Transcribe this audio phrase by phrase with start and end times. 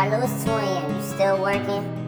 [0.00, 1.99] Carlos Twin, you still working?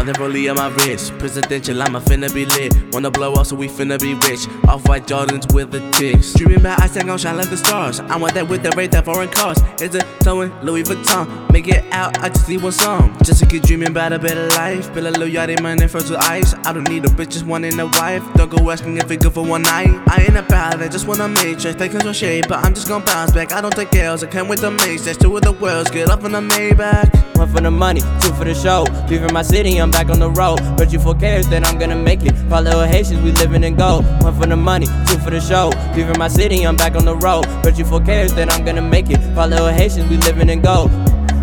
[0.00, 1.12] Wanna rollie on my wrist.
[1.18, 2.72] Presidential, I'm a finna be lit.
[2.90, 4.48] Wanna blow up, so we finna be rich.
[4.66, 6.32] Off white Jordans with the ticks.
[6.32, 8.00] Dreaming about ice, I gon' shine like the stars.
[8.00, 9.58] I want that with the rate that foreign cars.
[9.78, 11.52] It's a towing Louis Vuitton.
[11.52, 13.14] Make it out, I just need one song.
[13.22, 14.90] Just to keep dreaming about a better life.
[14.94, 16.54] Build a little yachty, money first with ice.
[16.64, 18.24] I don't need a bitch, just wanting a wife.
[18.36, 19.90] Don't go asking if it good for one night.
[20.08, 21.74] I ain't about that, just wanna make sure.
[21.74, 23.52] They can shade, but I'm just gon' bounce back.
[23.52, 25.90] I don't take L's, I can't wait to make That's two of the worlds.
[25.90, 27.30] Get up in the Maybach.
[27.60, 28.86] For the money, two for the show.
[29.10, 30.60] Leaving my city, I'm back on the road.
[30.78, 32.34] But you for cares, then I'm gonna make it.
[32.48, 34.06] Follow Haitians, we living in gold.
[34.22, 35.68] One for the money, two for the show.
[35.94, 37.44] Leaving my city, I'm back on the road.
[37.62, 39.20] But you for cares, then I'm gonna make it.
[39.34, 40.90] Follow Haitians, we living in gold.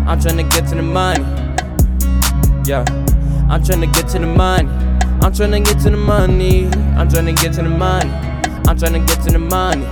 [0.08, 1.22] I'm tryna get to the money.
[2.66, 2.82] Yeah,
[3.48, 4.68] I'm tryna get to the money.
[5.22, 6.66] I'm tryna get to the money.
[6.98, 8.10] I'm tryna get to the money.
[8.66, 9.86] I'm tryna get to the money.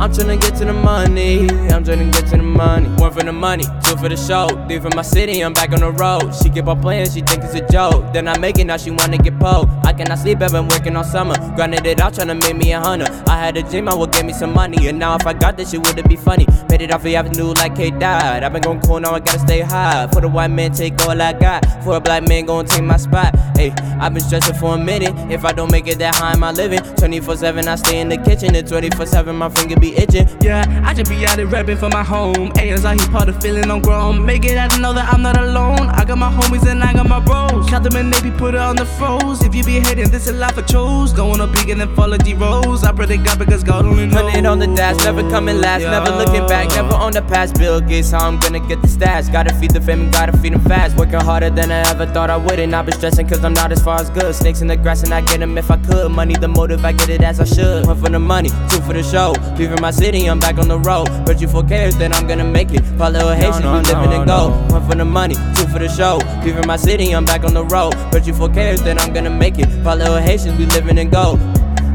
[0.00, 1.40] I'm tryna get to the money.
[1.68, 2.88] I'm tryna get to the money.
[2.98, 4.48] One for the money, two for the show.
[4.66, 6.34] three for my city, I'm back on the road.
[6.36, 8.10] She keep on playing, she think it's a joke.
[8.14, 9.68] Then I make it, now she wanna get pulled.
[9.84, 11.34] I cannot sleep, I've been working all summer.
[11.54, 13.08] Grinded it out, tryna make me a hunter.
[13.28, 14.88] I had a dream, I would get me some money.
[14.88, 16.46] And now if I got this shit, would it be funny?
[16.70, 18.42] Made it off the avenue like K died.
[18.42, 20.06] I've been going cool, now I gotta stay high.
[20.06, 21.66] For the white man, take all I got.
[21.84, 23.36] For a black man, gon' take my spot.
[23.54, 25.14] Hey, I've been stressing for a minute.
[25.30, 28.08] If I don't make it that high in my living, 24 7, I stay in
[28.08, 28.54] the kitchen.
[28.54, 30.28] And 24 7, my finger be itching.
[30.42, 32.52] Yeah, I just be out here rapping for my home.
[32.58, 34.24] AS out here part of feeling I'm grown.
[34.24, 35.88] Make it out to know that I'm not alone.
[35.90, 37.49] I got my homies and I got my bros.
[37.80, 39.42] Count them and they be put it on the froze.
[39.42, 41.14] If you be hating, this is life I chose.
[41.14, 42.84] Going up big and then follow the roads.
[42.84, 44.20] I pray to God because God only knows.
[44.20, 45.92] Put it on the dash, never coming last, Yeah.
[45.92, 47.54] never looking back, never on the past.
[47.58, 49.32] Bill Gates, how I'm gonna get the stats.
[49.32, 50.94] Gotta feed the fam and gotta feed them fast.
[50.96, 53.72] Working harder than I ever thought I would, and I've been stressing cause I'm not
[53.72, 54.34] as far as good.
[54.34, 56.10] Snakes in the grass, and I get them if I could.
[56.12, 57.86] Money, the motive, I get it as I should.
[57.86, 59.32] One for the money, two for the show.
[59.56, 61.08] Leaving my city, I'm back on the road.
[61.24, 62.84] But you for cares, then I'm gonna make it.
[62.98, 64.68] Follow a Haitian, no, we living no, in gold.
[64.68, 64.74] no.
[64.76, 66.18] One for the money, two for the show.
[66.44, 67.69] Leaving my city, I'm back on the road.
[67.70, 69.68] But you for cares, then I'm gonna make it.
[69.84, 71.38] Follow Haitians, we living in gold.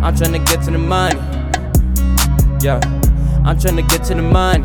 [0.01, 1.19] I'm tryna get to the money.
[2.61, 2.79] Yeah,
[3.43, 4.63] I'm tryna get to the money.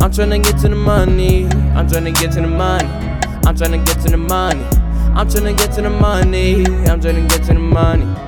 [0.00, 1.44] I'm tryna get to the money.
[1.76, 2.88] I'm tryna get to the money.
[3.46, 4.64] I'm tryna get to the money.
[5.14, 6.64] I'm tryna get to the money.
[6.88, 8.27] I'm tryna get to the money.